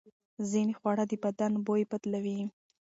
[0.51, 2.39] ځینې خواړه د بدن بوی بدلوي.